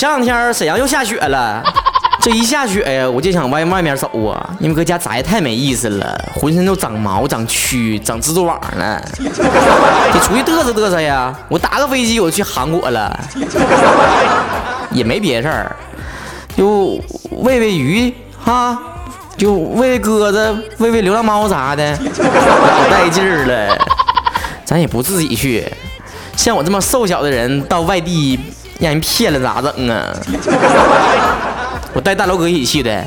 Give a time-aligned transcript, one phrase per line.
[0.00, 1.62] 前两天沈阳又下雪了，
[2.22, 11.38] 这一下雪呀，我就想往外面走啊，因为搁家宅太没意思了，浑身都长毛、长蛆、长蜘蛛网了，得出去嘚瑟嘚瑟呀。
[11.50, 13.14] 我打个飞机，我去韩国了，
[14.90, 15.76] 也没别事儿，
[16.56, 16.98] 就
[17.32, 18.10] 喂喂鱼
[18.42, 18.78] 哈，
[19.36, 23.76] 就喂喂鸽子、喂喂流浪猫啥的，老带劲儿了。
[24.64, 25.70] 咱也不自己去，
[26.38, 28.40] 像我这么瘦小的人到外地。
[28.80, 30.12] 让人骗了咋整啊？
[31.92, 33.04] 我带大刘哥一起去的，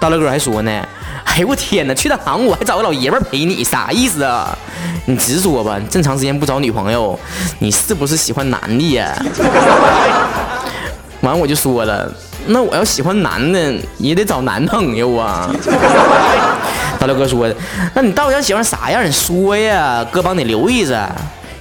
[0.00, 0.70] 大刘哥还说呢
[1.24, 4.56] ：“哎呦我天哪，去趟韩国还找个老爷们陪你，啥意思啊？
[5.06, 7.18] 你直说吧，这么长时间不找女朋友，
[7.58, 9.12] 你是不是喜欢男的呀？”
[11.20, 12.10] 完我就说了
[12.46, 15.50] ：“那我要喜欢男的，也得找男朋友啊。
[16.98, 17.52] ”大刘哥说
[17.94, 19.04] ：“那你到底喜欢啥样？
[19.04, 21.10] 你说呀，哥帮你留意着。”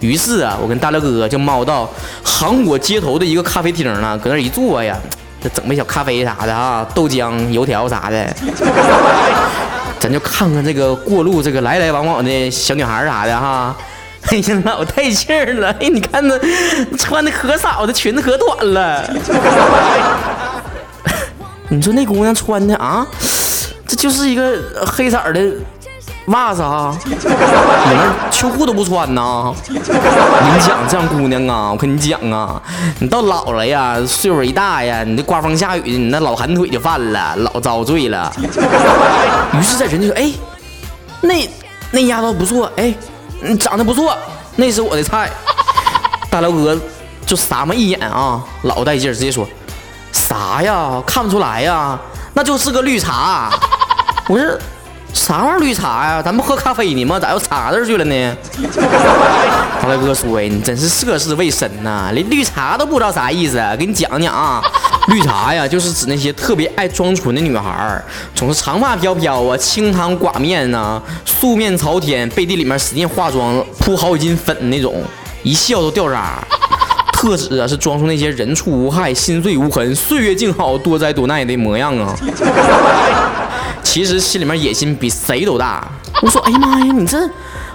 [0.00, 1.88] 于是啊，我跟大刘哥就猫到
[2.28, 4.96] 韩国街头的一个咖啡厅呢，搁那一坐呀，
[5.40, 8.34] 这整杯小咖啡啥的啊，豆浆、油条啥的，
[10.00, 13.74] 咱就看看这个过路这个来来往往的小女孩啥的哈，
[14.28, 15.70] 哎呀，老带劲儿了！
[15.80, 16.36] 哎，你看那
[16.98, 19.08] 穿的可少的裙子可短了，
[21.70, 23.06] 你说那姑娘穿的啊，
[23.86, 25.40] 这就是一个黑色的。
[26.26, 29.54] 袜子啊，里面秋裤都不穿呐！
[29.68, 29.78] 你
[30.60, 32.60] 讲，这样姑娘啊，我跟你讲啊，
[32.98, 38.32] 你到老了呀，岁数一大呀，你这刮风下雨的，你那老寒腿就犯了，老遭罪了。
[39.52, 40.32] 于是，在人家说，哎，
[41.20, 41.48] 那
[41.92, 42.92] 那丫头不错，哎，
[43.60, 44.16] 长得不错，
[44.56, 45.30] 那是我的菜。
[46.28, 46.76] 大辽哥
[47.24, 49.46] 就撒么一眼啊，老带劲，直接说，
[50.10, 51.00] 啥呀？
[51.06, 51.96] 看不出来呀？
[52.34, 53.52] 那就是个绿茶。
[54.28, 54.58] 我说。
[55.16, 56.22] 啥玩意儿绿茶呀？
[56.22, 57.18] 咱不喝咖啡呢吗？
[57.18, 58.36] 咋又茶字去了呢？
[59.82, 63.58] 大来哥说呀，你真是涉世未深呐，连绿茶都不知道啥意思。
[63.78, 64.62] 给你讲讲啊，
[65.08, 68.00] 绿茶呀，就是指那些特别爱装纯的女孩，
[68.34, 75.02] 总是长发飘飘啊，清汤寡面呐，素面朝天，背地里面使劲化妆，铺好几斤粉那种，
[75.42, 76.34] 一笑都掉渣。
[77.14, 82.14] 特指啊，是装出那些人畜无害、心碎无痕、岁月静好、多灾多难的模样啊。
[83.96, 85.82] 其实心里面野心比谁都大。
[86.20, 87.18] 我说，哎呀妈呀，你这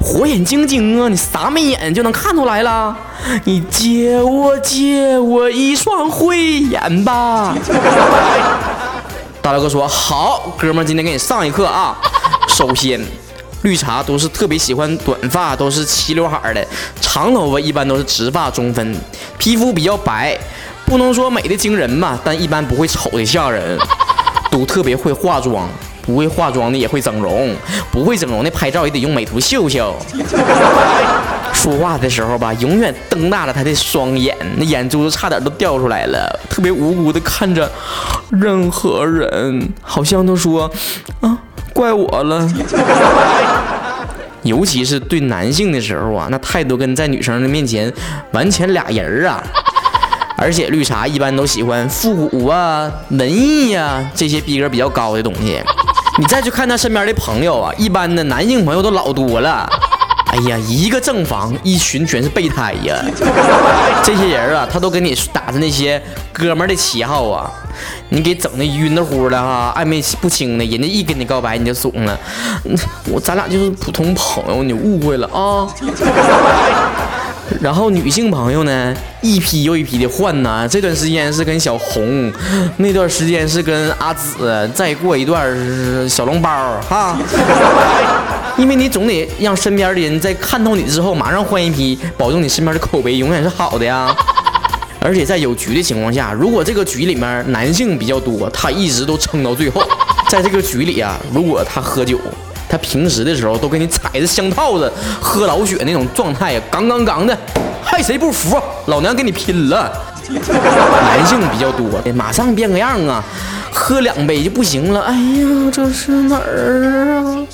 [0.00, 2.96] 火眼金睛啊，你啥没眼就能看出来了？
[3.44, 7.54] 你借我借我一双慧眼吧。
[9.42, 11.94] 大刘哥说好，哥们今天给你上一课啊。
[12.48, 12.98] 首先，
[13.60, 16.66] 绿茶都是特别喜欢短发，都是齐刘海的，
[16.98, 18.96] 长头发一般都是直发中分，
[19.36, 20.34] 皮肤比较白，
[20.86, 23.78] 不能说美的惊人吧，但一般不会丑的吓人，
[24.50, 25.68] 都特别会化妆。
[26.06, 27.54] 不会化妆的也会整容，
[27.90, 29.94] 不会整容的拍照也得用美图秀秀。
[31.52, 37.68] 说话的时候吧，永远瞪大了他的双眼，那眼珠子差点都掉出来了，特别无辜的看着
[38.30, 40.70] 任何人，好像都说
[41.20, 41.36] 啊，
[41.72, 42.48] 怪我了。
[44.44, 47.92] 尤其是对男性的时候啊，那态度跟在女生的面前
[48.30, 49.42] 完全俩人啊。
[50.38, 55.58] 而且绿茶一般都喜欢复古啊、文艺呀这些逼格比较高的东西。
[56.18, 59.68] 你再去看他身边的朋友啊，一般的男性朋友都老多了。
[60.28, 62.96] 哎呀，一个正房，一群全是备胎呀。
[64.02, 67.50] 这些人啊，他都跟你打着那些哥们的旗号啊，
[68.08, 70.64] 你给整的晕的乎的哈，暧昧不清的。
[70.64, 72.18] 人家一跟你告白，你就怂了。
[73.10, 75.68] 我咱俩就是普通朋友，你误会了啊。
[77.60, 80.66] 然后女性朋友呢，一批又一批的换呢。
[80.68, 82.32] 这段时间是跟小红，
[82.76, 86.48] 那段时间是跟阿紫，再过一段是小笼包
[86.88, 87.16] 哈。
[88.56, 94.14] 因为你总得让身边的人在看透你之后，马上换一批，保证你身边的口碑永远是好的呀。
[95.00, 99.82] 而且在有局的情况下，如果这个局里面男性比较多，他一直都撑到最后。
[100.28, 102.18] 在这个局里啊，如果他喝酒。
[102.68, 107.36] 他平时的时候都给你踩着香套子喝老血那种状态呀，杠杠杠的，
[107.82, 108.60] 还谁不服？
[108.86, 109.92] 老娘跟你拼了！
[110.28, 111.84] 男性比较多，
[112.14, 113.22] 马上变个样啊，
[113.72, 115.02] 喝两杯就不行了。
[115.02, 117.46] 哎呀，这是哪儿啊？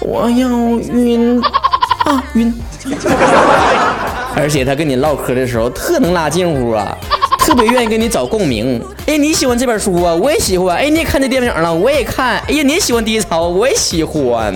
[0.00, 0.48] 我要
[0.92, 1.40] 晕
[2.04, 2.52] 啊晕！
[4.34, 6.96] 而且他跟你唠嗑的时候特能拉近乎啊。
[7.50, 8.80] 特别愿意跟你找共鸣。
[9.06, 10.14] 哎，你喜欢这本书啊？
[10.14, 10.76] 我也喜欢。
[10.76, 11.74] 哎，你也看这电影了？
[11.74, 12.38] 我也看。
[12.46, 13.48] 哎呀，你也喜欢低潮？
[13.48, 14.54] 我也喜欢。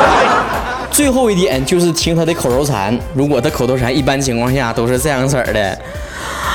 [0.90, 2.98] 最后一点就是听他的口头禅。
[3.12, 5.78] 如果他口头禅一般情况下都是这样式的，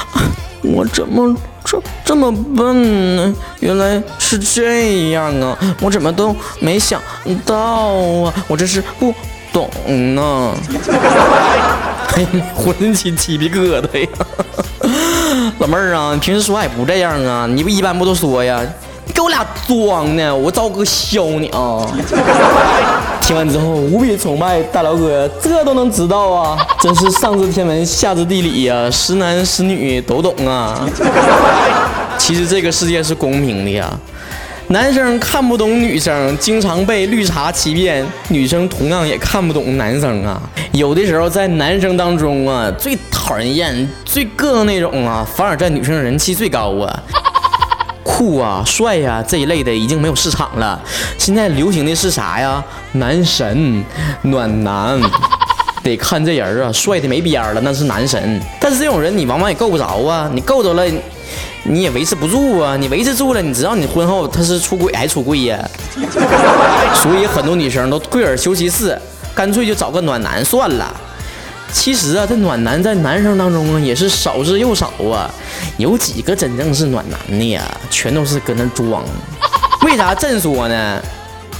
[0.65, 1.31] 我怎么
[1.63, 3.35] 这这么笨呢？
[3.59, 5.55] 原来是这样啊！
[5.79, 6.99] 我怎么都没想
[7.45, 7.55] 到
[8.25, 8.33] 啊！
[8.47, 9.13] 我这是不
[9.53, 9.69] 懂
[10.15, 10.55] 呢。
[12.07, 12.25] 嘿，
[12.55, 14.07] 浑起鸡皮疙瘩呀！
[15.59, 18.61] 老妹儿啊，你平时说话也不这样啊，你不一般不都说呀？
[19.05, 21.85] 你给我俩装呢，我赵哥削你啊！
[23.19, 30.79] 听完之后无比崇拜大辽哥，这都能知道啊，真是上知天文下知地理呀，十男十女都懂啊。
[32.17, 33.89] 其实这个世界是公平的呀，
[34.71, 40.41] 男生看不懂女生，经常被绿茶欺骗；女生同样也看不懂男生啊。
[40.71, 47.03] 有的时候在男生当中啊，最讨人厌、最膈应那种啊，反而在女生人气最高啊。
[48.01, 50.81] 酷啊，帅呀，这一类的已经没有市场了。
[51.17, 52.63] 现在流行的是啥呀？
[52.93, 53.83] 男神、
[54.21, 54.97] 暖男，
[55.83, 58.39] 得看这人啊，帅的没边了，那是男神。
[58.57, 60.85] 但是这种人你往往也够不着啊，你够着了，
[61.63, 62.75] 你也维持不住啊。
[62.75, 65.59] 你维持住了，你知道你婚后他是出轨还出轨呀？
[66.95, 68.99] 所以很多女生都退而求其次，
[69.35, 70.93] 干脆就找个暖男算了。
[71.73, 75.29] 其实啊，这暖男在男生当中啊也是少之又少啊，
[75.77, 77.63] 有几个真正是暖男的呀？
[77.89, 79.03] 全都是搁那装。
[79.85, 81.01] 为啥这么说呢？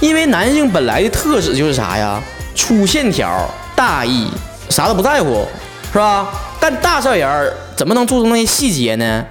[0.00, 2.20] 因为男性本来的特质就是啥呀？
[2.54, 4.28] 粗线条、大意，
[4.68, 5.46] 啥都不在乎，
[5.92, 6.28] 是吧？
[6.60, 9.24] 干大事儿怎么能注重那些细节呢？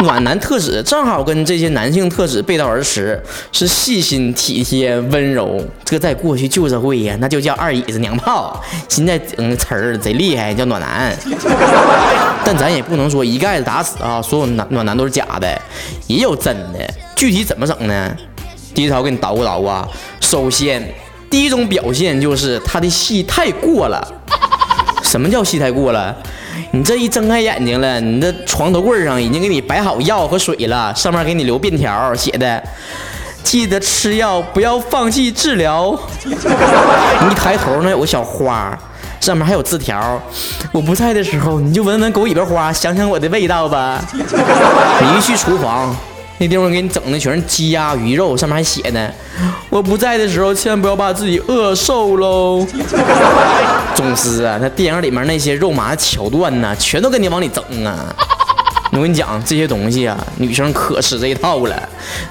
[0.00, 5.62] 暖男特质正好跟这些男性特质背道而驰，是细心、体贴、温柔。
[5.84, 8.60] 这在过去旧社会呀，那就叫二椅子、娘炮。
[8.88, 11.16] 现在整词儿贼厉害，叫暖男。
[12.44, 15.62] 但咱也不能说一概打死啊，所有暖暖男都是假的，
[16.06, 16.78] 也有真的。
[17.14, 18.16] 具体怎么整呢？
[18.74, 19.88] 第一条给你捣鼓捣鼓啊。
[20.20, 20.86] 首先，
[21.30, 24.06] 第一种表现就是他的戏太过了。
[25.02, 26.14] 什么叫戏太过了？
[26.72, 32.62] 你这一睁开眼睛了，你的床头柜上已经给你摆好药和水了，上面给你留便条，写的
[33.42, 35.96] 记得吃药，不要放弃治疗。
[36.24, 38.76] 你一抬头呢，有个小花，
[39.20, 40.20] 上面还有字条，
[40.72, 44.02] 我不在的时候你就闻闻狗尾巴花，想想我的味道吧。
[44.12, 45.94] 你一去厨房。
[46.38, 49.10] 那地方给你整的全是鸡鸭鱼肉，上面还写呢。
[49.70, 52.66] 我不在的时候，千万不要把自己饿瘦喽。
[53.94, 58.14] 总之啊，那电影里面那些肉麻的桥段呢，全都给你往里整啊。
[58.96, 61.88] 我跟你讲，这些东西啊，女生可吃这一套了。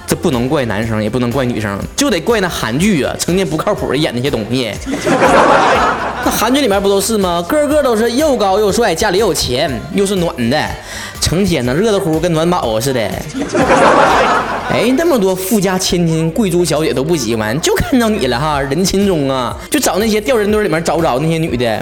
[0.07, 4.71] 这不能怪男生，也不能怪女生，就得怪那韩剧啊，成天不靠谱的演那些东西。
[6.25, 7.43] 那韩剧里面不都是吗？
[7.49, 10.57] 个个都是又高又帅，家里又有钱，又是暖的。
[11.19, 13.01] 成天呢热的乎跟暖宝似的，
[14.69, 21.81] 哎，那么多富家千金、贵族小姐都不喜欢，就看着你了哈，人群中啊，就找那些掉人堆里面找不着那些女的，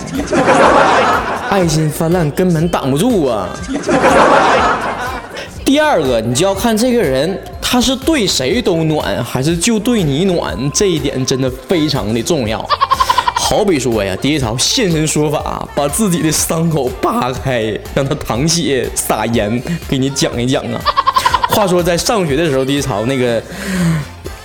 [1.52, 3.50] 爱心泛滥根本挡不住啊。
[5.66, 12.66] 第二个，你就要看这个人他是对谁都暖，还是就对你暖，这一点真的非常的重要。
[13.36, 20.80] 好比说呀，第一条现身说法，把自己的伤口扒开，让他淌血撒盐，给你讲一讲啊。
[21.52, 23.44] 话说在上学的时候，第一条那个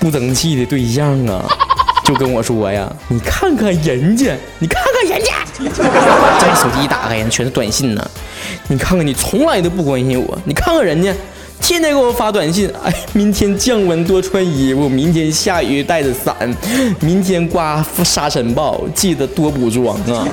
[0.01, 1.45] 不争气的对象啊，
[2.05, 5.36] 就跟我说呀：“你看看人家，你看看人家，
[6.39, 8.11] 这手机一打开，全是短信呢。
[8.69, 11.13] 你看看你从来都不关心我，你看看人家。”
[11.59, 16.37] 天天给我发短信， 哎，明天降温多穿衣服，明天下雨带着伞，
[17.01, 20.29] 明天刮沙尘暴记得多补妆啊！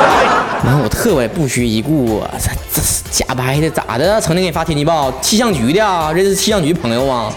[0.64, 4.18] 然后，我特别不屑一顾啊，这这是假白的咋的？
[4.18, 6.10] 成天给你发天气预报，气象局的啊？
[6.10, 7.30] 认识气象局朋友吗？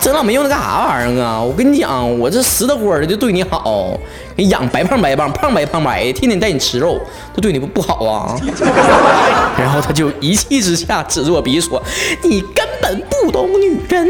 [0.00, 1.40] 这老没用的干啥玩意儿啊？
[1.40, 3.98] 我跟你讲，我这实的活的就对你好，
[4.36, 7.00] 给养白胖白胖，胖白胖白，天天带你吃肉，
[7.34, 8.36] 都对你不不好啊？
[9.58, 11.82] 然后他就一气之下指着我鼻说
[12.22, 14.08] ：“你根本不懂女人。”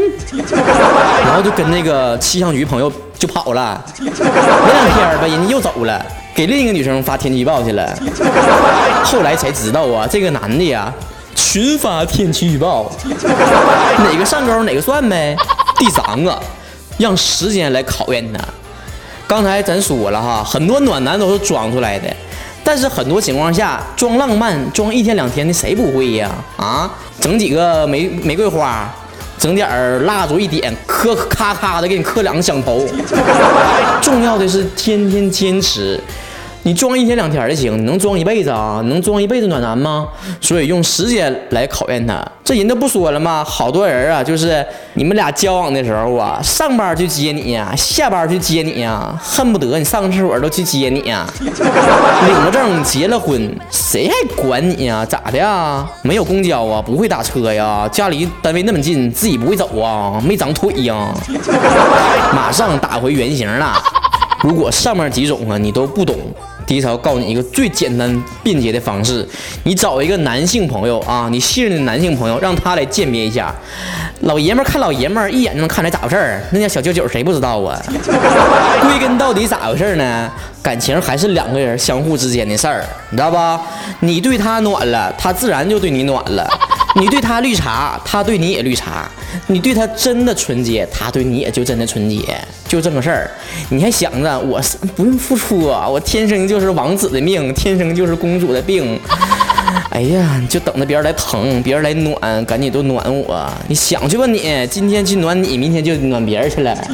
[1.25, 3.83] 然后就跟那个气象局朋友就跑了。
[3.99, 6.05] 没两天吧，人家又走了，
[6.35, 7.97] 给另一个女生发天气预报去了。
[9.03, 10.93] 后来才知道啊，这个男的呀，
[11.33, 12.91] 群发天气预报，
[14.03, 15.35] 哪个上钩哪个算呗。
[15.79, 16.37] 第三个，
[16.97, 18.39] 让时间来考验他。
[19.25, 22.13] 刚才咱说了哈，很多暖男都是装出来的，
[22.63, 26.29] 但是很多情况下，装浪漫、装一天两天的谁不会呀？
[26.57, 28.93] 啊，整几个玫玫瑰花，
[29.37, 32.85] 整点儿蜡烛一点，磕咔咔的给你磕两个响头。
[34.01, 35.99] 重要的是天天坚持。
[36.63, 38.81] 你装一天两天的行，你能装一辈子啊？
[38.85, 40.07] 能装一辈子暖男吗？
[40.41, 42.21] 所以用时间来考验他。
[42.43, 43.43] 这人都不说了吗？
[43.43, 51.25] 好多人啊，就是你们俩交往的时候啊，上班去接你呀，下班去接你呀，恨不得你上个厕所都去接你呀。
[51.39, 55.05] 领了证结了婚，谁还管你呀？
[55.05, 55.87] 咋的呀？
[56.01, 56.81] 没有公交啊？
[56.81, 57.87] 不会打车呀？
[57.89, 60.21] 家离单位那么近，自己不会走啊？
[60.25, 61.13] 没长腿呀？
[62.33, 63.81] 马上打回原形了。
[64.41, 66.15] 如果上面几种啊你都不懂，
[66.69, 69.27] 第一条告诉你一个最简单便捷的方式，
[69.63, 73.51] 你找一个男性朋友啊，你信任的男性朋友，让他来鉴别一下。
[74.19, 77.81] 老爷们看老爷们一眼就能看出来咋回事儿，那叫小九九谁不知道啊？
[78.83, 80.31] 归根到底咋回事呢？
[80.61, 83.59] 感情还是两个人相互之间的事儿，你知道吧？
[84.01, 86.47] 你对他暖了，他自然就对你暖了。
[86.95, 89.09] 你对他绿茶，他对你也绿茶；
[89.47, 92.35] 你对他真的纯洁，他对你也就真的纯洁，
[92.67, 93.29] 就这个事儿。
[93.69, 98.99] 你还想着我是不用付出啊，我天生就是王子的命，天生就是公主的病。
[99.91, 103.47] 哎呀，就等着别人来疼，别人来暖，赶紧都暖我。
[103.67, 106.75] 你想去吧，你今天去暖你，明天就暖别人去了。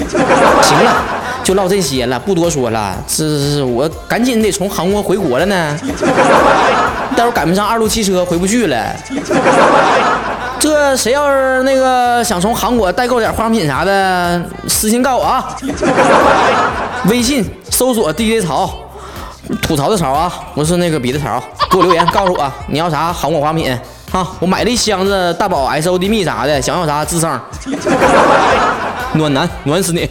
[0.62, 1.04] 行了，
[1.44, 2.96] 就唠这些了，不多说了。
[3.08, 5.78] 是是是，我赶紧得从韩国回国了呢。
[7.16, 8.86] 待会儿赶不上二路汽车，回不去了。
[10.60, 15.56] 这谁要是那个想从韩国代购点化妆品啥的，私信告我啊。
[17.08, 18.76] 微信搜索 DJ 曹，
[19.62, 21.42] 吐槽的槽啊，不是那个别的槽。
[21.70, 23.72] 给我留言告诉我 你要啥韩国化妆品
[24.12, 27.40] 啊，我买了一箱子大宝 SOD 蜜啥的，想要啥自上。
[29.14, 30.10] 暖男暖死你。